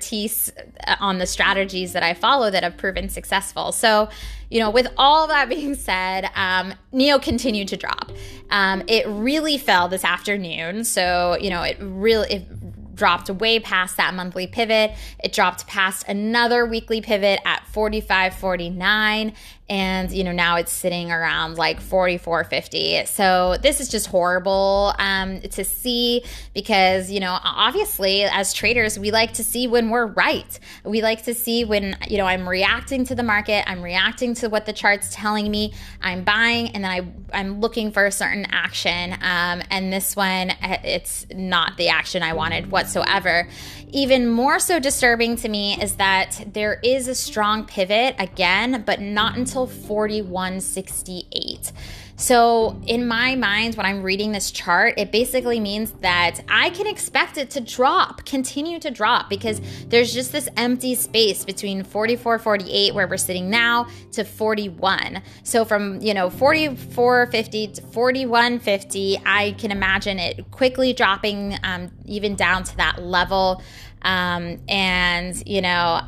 uh, 0.87 0.95
on 0.99 1.17
the 1.17 1.25
strategies 1.25 1.93
that 1.93 2.03
I 2.03 2.13
follow 2.13 2.49
that 2.49 2.63
have 2.63 2.77
proven 2.77 3.09
successful. 3.09 3.71
So, 3.71 4.09
you 4.49 4.59
know, 4.59 4.69
with 4.69 4.87
all 4.97 5.27
that 5.27 5.49
being 5.49 5.75
said, 5.75 6.29
um, 6.35 6.73
NIO 6.93 7.21
continued 7.21 7.67
to 7.69 7.77
drop. 7.77 8.11
Um, 8.49 8.83
it 8.87 9.05
really 9.07 9.57
fell 9.57 9.87
this 9.87 10.03
afternoon. 10.03 10.83
So, 10.83 11.37
you 11.39 11.49
know, 11.49 11.61
it 11.63 11.77
really, 11.79 12.33
it 12.33 12.95
dropped 12.95 13.29
way 13.29 13.59
past 13.59 13.97
that 13.97 14.13
monthly 14.13 14.45
pivot. 14.45 14.91
It 15.23 15.31
dropped 15.31 15.65
past 15.67 16.07
another 16.07 16.65
weekly 16.65 17.01
pivot 17.01 17.39
at 17.45 17.63
45.49 17.73 19.33
and 19.69 20.11
you 20.11 20.23
know 20.23 20.31
now 20.31 20.55
it's 20.55 20.71
sitting 20.71 21.11
around 21.11 21.57
like 21.57 21.81
44.50. 21.81 23.07
So 23.07 23.57
this 23.61 23.79
is 23.79 23.87
just 23.87 24.07
horrible 24.07 24.93
um, 24.97 25.41
to 25.41 25.63
see 25.63 26.23
because 26.53 27.11
you 27.11 27.19
know 27.19 27.37
obviously 27.43 28.23
as 28.23 28.53
traders 28.53 28.97
we 28.97 29.11
like 29.11 29.33
to 29.33 29.43
see 29.43 29.67
when 29.67 29.89
we're 29.89 30.07
right. 30.07 30.59
We 30.83 31.01
like 31.01 31.23
to 31.25 31.33
see 31.33 31.65
when 31.65 31.97
you 32.07 32.17
know 32.17 32.25
I'm 32.25 32.47
reacting 32.47 33.05
to 33.05 33.15
the 33.15 33.23
market, 33.23 33.69
I'm 33.69 33.81
reacting 33.81 34.33
to 34.35 34.49
what 34.49 34.65
the 34.65 34.73
chart's 34.73 35.13
telling 35.13 35.49
me, 35.51 35.73
I'm 36.01 36.23
buying, 36.23 36.69
and 36.69 36.83
then 36.83 36.91
I 36.91 37.37
I'm 37.37 37.61
looking 37.61 37.91
for 37.91 38.05
a 38.05 38.11
certain 38.11 38.45
action. 38.49 39.13
Um, 39.13 39.61
and 39.69 39.93
this 39.93 40.15
one 40.15 40.51
it's 40.83 41.25
not 41.33 41.77
the 41.77 41.89
action 41.89 42.23
I 42.23 42.33
wanted 42.33 42.71
whatsoever. 42.71 43.47
Even 43.91 44.27
more 44.27 44.59
so 44.59 44.79
disturbing 44.79 45.35
to 45.37 45.49
me 45.49 45.81
is 45.81 45.95
that 45.95 46.43
there 46.53 46.79
is 46.83 47.07
a 47.07 47.15
strong 47.15 47.65
pivot 47.65 48.15
again, 48.19 48.83
but 48.85 49.01
not 49.01 49.35
until 49.35 49.58
4168. 49.65 51.71
So, 52.19 52.77
in 52.85 53.07
my 53.07 53.35
mind, 53.35 53.75
when 53.75 53.85
I'm 53.85 54.03
reading 54.03 54.33
this 54.33 54.51
chart, 54.51 54.95
it 54.97 55.09
basically 55.09 55.61
means 55.61 55.91
that 56.01 56.41
I 56.49 56.69
can 56.71 56.85
expect 56.85 57.37
it 57.37 57.49
to 57.51 57.61
drop, 57.61 58.25
continue 58.25 58.77
to 58.79 58.91
drop, 58.91 59.29
because 59.29 59.61
there's 59.87 60.13
just 60.13 60.33
this 60.33 60.49
empty 60.57 60.95
space 60.95 61.45
between 61.45 61.81
44, 61.81 62.39
48, 62.39 62.93
where 62.93 63.07
we're 63.07 63.15
sitting 63.15 63.49
now, 63.49 63.87
to 64.11 64.25
41. 64.25 65.21
So, 65.43 65.63
from, 65.63 66.01
you 66.01 66.13
know, 66.13 66.29
44.50 66.29 67.75
to 67.75 67.81
41.50, 67.83 69.21
I 69.25 69.55
can 69.57 69.71
imagine 69.71 70.19
it 70.19 70.51
quickly 70.51 70.91
dropping 70.91 71.57
um, 71.63 71.89
even 72.05 72.35
down 72.35 72.65
to 72.65 72.77
that 72.77 73.01
level. 73.01 73.63
Um, 74.01 74.59
and, 74.67 75.41
you 75.47 75.61
know, 75.61 76.01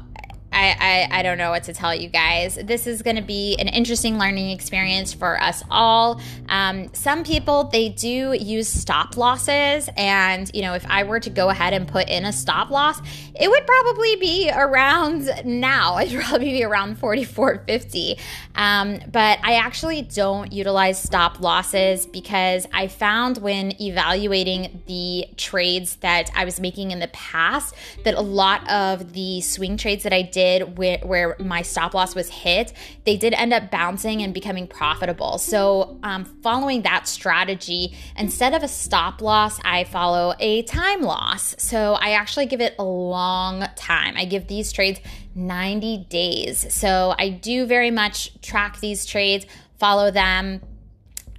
I, 0.52 1.08
I, 1.12 1.20
I, 1.20 1.24
don't 1.24 1.38
know 1.38 1.50
what 1.50 1.64
to 1.64 1.74
tell 1.74 1.96
you 1.96 2.10
guys. 2.10 2.56
This 2.62 2.86
is 2.86 3.02
going 3.02 3.16
to 3.16 3.22
be 3.22 3.56
an 3.58 3.70
interesting 3.70 4.18
learning 4.18 4.50
experience 4.50 5.14
for 5.14 5.42
us 5.42 5.64
all. 5.72 6.20
Um, 6.50 6.94
some 6.94 7.24
people, 7.24 7.66
they 7.66 7.90
do 7.90 8.34
use 8.34 8.68
stop 8.68 9.16
losses. 9.16 9.90
And, 9.96 10.52
you 10.54 10.62
know, 10.62 10.74
if 10.74 10.86
I 10.90 11.04
were 11.04 11.22
to 11.22 11.30
go 11.30 11.50
ahead 11.50 11.74
and 11.74 11.88
put 11.88 12.10
in 12.10 12.26
a 12.26 12.34
stop 12.34 12.70
loss, 12.70 13.00
it 13.40 13.50
would 13.50 13.66
probably 13.66 14.18
be 14.18 14.52
around 14.54 15.30
now. 15.46 15.98
It'd 16.02 16.20
probably 16.20 16.52
be 16.52 16.64
around 16.66 17.00
44.50. 17.00 18.20
Um, 18.56 19.00
but 19.10 19.40
I 19.44 19.54
actually 19.54 20.02
don't 20.02 20.52
utilize 20.52 21.02
stop 21.02 21.40
losses 21.40 22.06
because 22.06 22.68
I 22.74 22.88
found 22.88 23.38
when 23.38 23.82
evaluating 23.82 24.84
the 24.88 25.28
trades 25.38 25.96
that 25.98 26.30
I 26.36 26.44
was 26.44 26.60
making 26.60 26.92
in 26.92 27.00
the 27.00 27.08
past 27.08 27.74
that 28.04 28.16
a 28.16 28.22
lot 28.22 28.70
of 28.70 29.14
the 29.14 29.40
swing 29.40 29.78
trades 29.78 30.04
that 30.04 30.12
I 30.12 30.24
did 30.24 30.41
did 30.42 30.78
where, 30.78 31.00
where 31.04 31.36
my 31.40 31.62
stop 31.62 31.94
loss 31.94 32.16
was 32.16 32.30
hit, 32.30 32.74
they 33.06 33.18
did 33.18 33.34
end 33.34 33.54
up 33.54 33.70
bouncing 33.70 34.22
and 34.22 34.34
becoming 34.34 34.68
profitable. 34.68 35.38
So, 35.38 36.00
um, 36.04 36.26
following 36.26 36.82
that 36.84 37.08
strategy, 37.08 37.96
instead 38.18 38.54
of 38.54 38.64
a 38.64 38.68
stop 38.68 39.22
loss, 39.22 39.60
I 39.64 39.84
follow 39.84 40.34
a 40.40 40.64
time 40.64 41.02
loss. 41.02 41.56
So, 41.60 41.94
I 41.94 42.12
actually 42.12 42.48
give 42.48 42.62
it 42.62 42.76
a 42.80 42.84
long 42.84 43.66
time. 43.76 44.16
I 44.18 44.26
give 44.26 44.48
these 44.48 44.72
trades 44.72 45.00
90 45.36 46.06
days. 46.10 46.74
So, 46.74 47.14
I 47.18 47.30
do 47.30 47.66
very 47.66 47.92
much 47.92 48.42
track 48.42 48.80
these 48.80 49.06
trades, 49.06 49.46
follow 49.78 50.12
them 50.12 50.62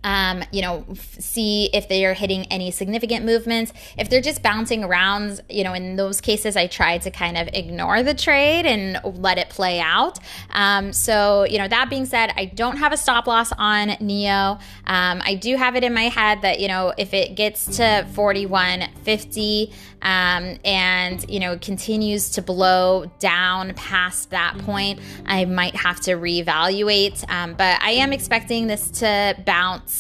um, 0.05 0.43
you 0.51 0.63
know, 0.63 0.85
f- 0.91 1.17
see 1.21 1.71
if 1.73 1.89
they 1.89 2.05
are 2.05 2.15
hitting 2.15 2.47
any 2.47 2.71
significant 2.71 3.25
movements. 3.25 3.73
If 3.97 4.11
they're 4.11 4.21
just 4.21 4.43
bouncing 4.43 4.83
around, 4.83 5.41
you 5.49 5.63
know, 5.63 5.75
in 5.75 5.97
those 5.97 6.21
cases, 6.21 6.57
I 6.57 6.67
try 6.67 6.99
to 6.99 7.11
kind 7.11 7.37
of 7.37 7.49
ignore 7.53 8.03
the 8.03 8.15
trade 8.15 8.67
and 8.67 8.99
let 9.05 9.39
it 9.39 9.49
play 9.49 9.81
out. 9.81 10.19
Um, 10.51 10.93
so, 10.93 11.45
you 11.45 11.59
know, 11.59 11.69
that 11.69 11.89
being 11.89 12.07
said, 12.07 12.33
I 12.37 12.47
don't 12.47 12.79
have 12.79 12.93
a 12.93 12.97
stop 12.97 13.27
loss 13.27 13.53
on 13.53 13.89
NIO. 13.89 14.61
Um, 14.87 15.23
I 15.25 15.39
do 15.41 15.57
have 15.57 15.77
it 15.77 15.85
in 15.85 15.95
my 15.95 16.09
head 16.09 16.43
that, 16.43 16.59
you 16.59 16.69
know, 16.69 16.93
if 16.97 17.15
it 17.15 17.37
gets 17.37 17.77
to 17.77 18.07
41.50 18.13 19.73
um, 20.03 20.59
and, 20.65 21.25
you 21.31 21.39
know, 21.39 21.57
continues 21.59 22.31
to 22.31 22.43
blow 22.43 23.11
down 23.21 23.73
past 23.75 24.31
that 24.31 24.59
point, 24.59 24.99
I 25.27 25.45
might 25.45 25.77
have 25.77 26.01
to 26.01 26.13
reevaluate. 26.13 27.29
Um, 27.31 27.55
but 27.55 27.81
I 27.81 27.93
am 27.93 28.13
expecting 28.13 28.67
this 28.67 28.91
to 28.93 29.37
bounce 29.47 29.92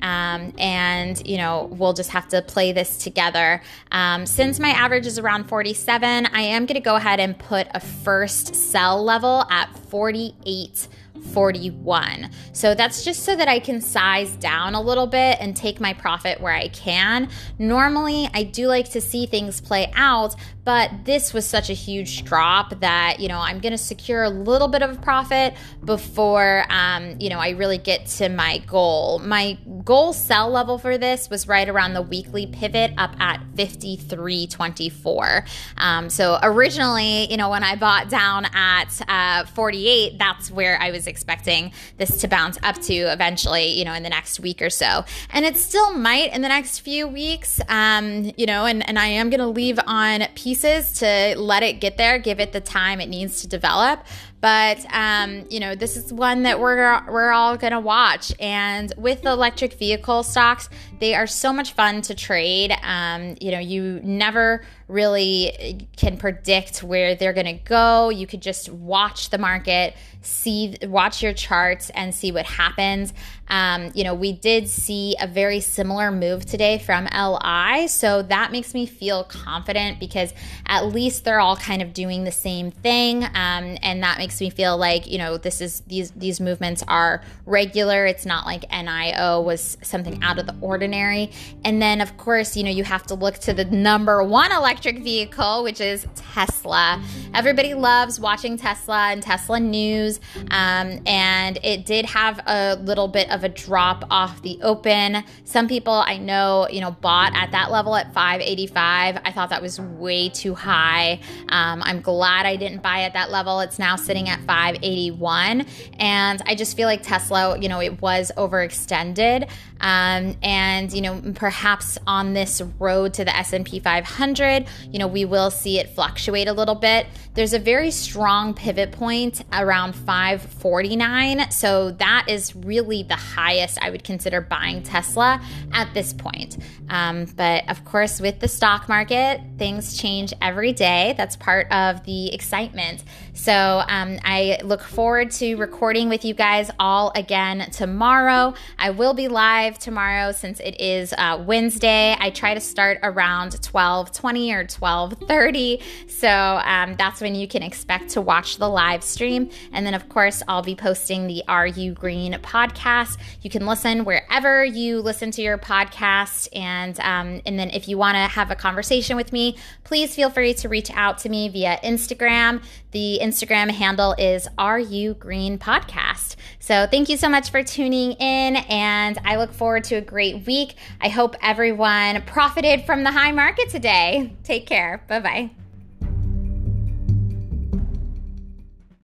um, 0.00 0.52
and, 0.58 1.26
you 1.26 1.36
know, 1.36 1.68
we'll 1.72 1.92
just 1.92 2.10
have 2.10 2.28
to 2.28 2.42
play 2.42 2.72
this 2.72 2.96
together. 2.96 3.62
Um, 3.92 4.26
since 4.26 4.58
my 4.58 4.70
average 4.70 5.06
is 5.06 5.18
around 5.18 5.44
47, 5.44 6.26
I 6.26 6.40
am 6.40 6.66
going 6.66 6.74
to 6.74 6.80
go 6.80 6.96
ahead 6.96 7.20
and 7.20 7.38
put 7.38 7.68
a 7.74 7.80
first 7.80 8.54
sell 8.54 9.02
level 9.02 9.44
at 9.50 9.76
48. 9.90 10.88
41. 11.20 12.30
So 12.52 12.74
that's 12.74 13.04
just 13.04 13.24
so 13.24 13.36
that 13.36 13.48
I 13.48 13.58
can 13.58 13.80
size 13.80 14.36
down 14.36 14.74
a 14.74 14.80
little 14.80 15.06
bit 15.06 15.38
and 15.40 15.56
take 15.56 15.80
my 15.80 15.92
profit 15.92 16.40
where 16.40 16.52
I 16.52 16.68
can. 16.68 17.28
Normally, 17.58 18.28
I 18.34 18.44
do 18.44 18.66
like 18.66 18.90
to 18.90 19.00
see 19.00 19.26
things 19.26 19.60
play 19.60 19.90
out, 19.94 20.34
but 20.64 20.90
this 21.04 21.32
was 21.32 21.46
such 21.46 21.70
a 21.70 21.74
huge 21.74 22.24
drop 22.24 22.80
that, 22.80 23.20
you 23.20 23.28
know, 23.28 23.38
I'm 23.38 23.60
going 23.60 23.72
to 23.72 23.78
secure 23.78 24.22
a 24.22 24.30
little 24.30 24.68
bit 24.68 24.82
of 24.82 25.00
profit 25.00 25.54
before, 25.84 26.64
um, 26.70 27.16
you 27.18 27.30
know, 27.30 27.38
I 27.38 27.50
really 27.50 27.78
get 27.78 28.06
to 28.06 28.28
my 28.28 28.58
goal. 28.58 29.18
My 29.20 29.58
goal 29.84 30.12
sell 30.12 30.50
level 30.50 30.78
for 30.78 30.98
this 30.98 31.30
was 31.30 31.48
right 31.48 31.68
around 31.68 31.94
the 31.94 32.02
weekly 32.02 32.46
pivot 32.46 32.92
up 32.98 33.18
at 33.20 33.40
53.24. 33.54 35.48
Um, 35.76 36.10
so 36.10 36.38
originally, 36.42 37.30
you 37.30 37.36
know, 37.36 37.50
when 37.50 37.62
I 37.62 37.76
bought 37.76 38.08
down 38.08 38.46
at 38.52 39.00
uh, 39.08 39.44
48, 39.46 40.18
that's 40.18 40.50
where 40.50 40.80
I 40.80 40.90
was 40.90 41.06
expecting 41.06 41.72
this 41.98 42.20
to 42.22 42.28
bounce 42.28 42.58
up 42.62 42.80
to 42.82 42.94
eventually, 42.94 43.66
you 43.66 43.84
know, 43.84 43.92
in 43.94 44.02
the 44.02 44.08
next 44.08 44.40
week 44.40 44.62
or 44.62 44.70
so. 44.70 45.04
And 45.30 45.44
it 45.44 45.56
still 45.56 45.96
might 45.96 46.32
in 46.32 46.42
the 46.42 46.48
next 46.48 46.80
few 46.80 47.06
weeks, 47.06 47.60
um, 47.68 48.32
you 48.36 48.46
know, 48.46 48.66
and, 48.66 48.86
and 48.88 48.98
I 48.98 49.06
am 49.06 49.30
going 49.30 49.40
to 49.40 49.46
leave 49.46 49.78
on 49.86 50.22
pieces 50.34 50.92
to 50.94 51.34
let 51.36 51.62
it 51.62 51.80
get 51.80 51.96
there, 51.96 52.18
give 52.18 52.40
it 52.40 52.52
the 52.52 52.60
time 52.60 53.00
it 53.00 53.08
needs 53.08 53.42
to 53.42 53.48
develop. 53.48 54.04
But 54.40 54.84
um, 54.92 55.44
you 55.50 55.60
know, 55.60 55.74
this 55.74 55.96
is 55.96 56.12
one 56.12 56.44
that 56.44 56.60
we're 56.60 57.04
we're 57.10 57.30
all 57.30 57.56
gonna 57.56 57.80
watch. 57.80 58.32
And 58.40 58.92
with 58.96 59.22
the 59.22 59.30
electric 59.30 59.74
vehicle 59.74 60.22
stocks, 60.22 60.68
they 60.98 61.14
are 61.14 61.26
so 61.26 61.52
much 61.52 61.72
fun 61.72 62.02
to 62.02 62.14
trade. 62.14 62.72
Um, 62.82 63.36
you 63.40 63.50
know, 63.50 63.58
you 63.58 64.00
never 64.02 64.64
really 64.90 65.88
can 65.96 66.16
predict 66.16 66.82
where 66.82 67.14
they're 67.14 67.32
gonna 67.32 67.58
go. 67.58 68.10
You 68.10 68.26
could 68.26 68.42
just 68.42 68.68
watch 68.68 69.30
the 69.30 69.38
market, 69.38 69.94
see 70.22 70.76
watch 70.82 71.22
your 71.22 71.32
charts, 71.32 71.90
and 71.90 72.14
see 72.14 72.32
what 72.32 72.46
happens. 72.46 73.12
Um, 73.48 73.90
you 73.94 74.04
know, 74.04 74.14
we 74.14 74.32
did 74.32 74.68
see 74.68 75.16
a 75.20 75.26
very 75.26 75.60
similar 75.60 76.12
move 76.12 76.46
today 76.46 76.78
from 76.78 77.06
LI, 77.06 77.88
so 77.88 78.22
that 78.22 78.52
makes 78.52 78.74
me 78.74 78.86
feel 78.86 79.24
confident 79.24 79.98
because 79.98 80.32
at 80.66 80.86
least 80.86 81.24
they're 81.24 81.40
all 81.40 81.56
kind 81.56 81.82
of 81.82 81.92
doing 81.92 82.24
the 82.24 82.32
same 82.32 82.70
thing, 82.70 83.24
um, 83.24 83.76
and 83.82 84.02
that 84.02 84.18
makes 84.18 84.40
me 84.40 84.50
feel 84.50 84.76
like 84.76 85.06
you 85.06 85.18
know 85.18 85.36
this 85.36 85.60
is 85.60 85.80
these 85.86 86.10
these 86.12 86.40
movements 86.40 86.82
are 86.88 87.22
regular 87.46 88.06
it's 88.06 88.26
not 88.26 88.46
like 88.46 88.68
nio 88.70 89.42
was 89.42 89.76
something 89.82 90.22
out 90.22 90.38
of 90.38 90.46
the 90.46 90.54
ordinary 90.60 91.30
and 91.64 91.80
then 91.80 92.00
of 92.00 92.16
course 92.16 92.56
you 92.56 92.62
know 92.62 92.70
you 92.70 92.84
have 92.84 93.04
to 93.04 93.14
look 93.14 93.36
to 93.38 93.52
the 93.52 93.64
number 93.64 94.22
one 94.22 94.52
electric 94.80 95.04
vehicle 95.04 95.62
which 95.62 95.78
is 95.78 96.06
tesla. 96.14 97.02
Everybody 97.34 97.74
loves 97.74 98.18
watching 98.18 98.56
tesla 98.56 99.10
and 99.10 99.22
tesla 99.22 99.60
news 99.60 100.20
um, 100.50 101.00
and 101.06 101.58
it 101.62 101.84
did 101.84 102.06
have 102.06 102.40
a 102.46 102.76
little 102.76 103.06
bit 103.06 103.30
of 103.30 103.44
a 103.44 103.50
drop 103.50 104.04
off 104.10 104.40
the 104.40 104.58
open. 104.62 105.22
Some 105.44 105.68
people 105.68 105.92
i 105.92 106.16
know 106.16 106.66
you 106.70 106.80
know 106.80 106.92
bought 106.92 107.32
at 107.34 107.52
that 107.52 107.70
level 107.70 107.94
at 107.94 108.14
585 108.14 109.18
i 109.22 109.32
thought 109.32 109.50
that 109.50 109.60
was 109.60 109.78
way 109.78 110.30
too 110.30 110.54
high. 110.54 111.20
Um, 111.50 111.82
i'm 111.84 112.00
glad 112.00 112.46
i 112.46 112.56
didn't 112.56 112.82
buy 112.82 113.02
at 113.02 113.12
that 113.12 113.30
level. 113.30 113.60
It's 113.60 113.78
now 113.78 113.96
sitting 113.96 114.30
at 114.30 114.40
581 114.44 115.66
and 115.98 116.42
i 116.46 116.54
just 116.54 116.74
feel 116.74 116.86
like 116.86 117.02
tesla 117.02 117.58
you 117.58 117.68
know 117.68 117.80
it 117.80 118.00
was 118.00 118.32
overextended 118.38 119.46
um, 119.80 120.36
and 120.42 120.92
you 120.92 121.00
know 121.00 121.20
perhaps 121.34 121.98
on 122.06 122.32
this 122.32 122.60
road 122.78 123.14
to 123.14 123.24
the 123.24 123.36
s&p 123.36 123.80
500 123.80 124.66
you 124.90 124.98
know 124.98 125.06
we 125.06 125.24
will 125.24 125.50
see 125.50 125.78
it 125.78 125.90
fluctuate 125.90 126.48
a 126.48 126.52
little 126.52 126.74
bit. 126.74 127.06
There's 127.34 127.52
a 127.52 127.58
very 127.58 127.90
strong 127.90 128.54
pivot 128.54 128.92
point 128.92 129.42
around 129.52 129.94
549 129.94 131.50
so 131.50 131.92
that 131.92 132.26
is 132.28 132.54
really 132.54 133.02
the 133.02 133.16
highest 133.16 133.78
i 133.82 133.90
would 133.90 134.04
consider 134.04 134.40
buying 134.40 134.82
tesla 134.82 135.40
at 135.72 135.92
this 135.94 136.12
point. 136.12 136.58
Um, 136.88 137.26
but 137.36 137.68
of 137.70 137.84
course 137.84 138.20
with 138.20 138.40
the 138.40 138.48
stock 138.48 138.88
market 138.88 139.40
things 139.58 139.96
change 139.96 140.32
every 140.40 140.72
day. 140.72 141.14
That's 141.16 141.36
part 141.36 141.70
of 141.72 142.04
the 142.04 142.32
excitement. 142.32 143.04
So 143.34 143.82
um, 143.88 144.18
I 144.24 144.58
look 144.64 144.82
forward 144.82 145.30
to 145.32 145.54
recording 145.56 146.08
with 146.08 146.24
you 146.24 146.34
guys 146.34 146.70
all 146.78 147.12
again 147.14 147.70
tomorrow. 147.70 148.54
I 148.78 148.90
will 148.90 149.14
be 149.14 149.28
live 149.28 149.69
tomorrow 149.78 150.32
since 150.32 150.60
it 150.60 150.80
is 150.80 151.12
uh, 151.16 151.42
Wednesday. 151.46 152.16
I 152.18 152.30
try 152.30 152.54
to 152.54 152.60
start 152.60 152.98
around 153.02 153.52
12:20 153.52 154.52
or 154.52 154.64
12:30, 154.64 155.82
so 156.08 156.28
um, 156.28 156.96
that's 156.96 157.20
when 157.20 157.34
you 157.34 157.46
can 157.46 157.62
expect 157.62 158.10
to 158.10 158.20
watch 158.20 158.56
the 158.56 158.68
live 158.68 159.02
stream. 159.02 159.50
And 159.72 159.86
then, 159.86 159.94
of 159.94 160.08
course, 160.08 160.42
I'll 160.48 160.62
be 160.62 160.74
posting 160.74 161.26
the 161.26 161.42
You 161.76 161.92
Green 161.92 162.32
podcast. 162.34 163.18
You 163.42 163.50
can 163.50 163.66
listen 163.66 164.04
wherever 164.04 164.64
you 164.64 165.00
listen 165.00 165.30
to 165.32 165.42
your 165.42 165.58
podcast, 165.58 166.48
and 166.52 166.98
um, 167.00 167.40
and 167.46 167.58
then 167.58 167.70
if 167.70 167.88
you 167.88 167.98
want 167.98 168.16
to 168.16 168.22
have 168.22 168.50
a 168.50 168.56
conversation 168.56 169.16
with 169.16 169.32
me, 169.32 169.56
please 169.84 170.14
feel 170.14 170.30
free 170.30 170.54
to 170.54 170.68
reach 170.68 170.90
out 170.92 171.18
to 171.18 171.28
me 171.28 171.48
via 171.48 171.78
Instagram. 171.84 172.62
The 172.92 173.20
Instagram 173.22 173.70
handle 173.70 174.14
is 174.18 174.48
RU 174.58 175.14
Green 175.14 175.58
Podcast. 175.58 176.36
So 176.58 176.86
thank 176.86 177.08
you 177.08 177.16
so 177.16 177.28
much 177.28 177.50
for 177.50 177.62
tuning 177.62 178.12
in, 178.12 178.56
and 178.56 179.18
I 179.24 179.36
look 179.36 179.52
forward 179.52 179.84
to 179.84 179.96
a 179.96 180.00
great 180.00 180.46
week. 180.46 180.74
I 181.00 181.08
hope 181.08 181.36
everyone 181.42 182.22
profited 182.22 182.84
from 182.84 183.04
the 183.04 183.12
high 183.12 183.32
market 183.32 183.70
today. 183.70 184.34
Take 184.44 184.66
care. 184.66 185.04
Bye 185.08 185.20
bye. 185.20 185.50